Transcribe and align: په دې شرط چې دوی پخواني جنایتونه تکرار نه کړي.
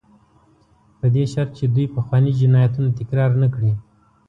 په 0.99 1.07
دې 1.13 1.23
شرط 1.31 1.51
چې 1.57 1.65
دوی 1.75 1.85
پخواني 1.95 2.31
جنایتونه 2.39 2.89
تکرار 2.99 3.31
نه 3.41 3.47
کړي. 3.53 3.73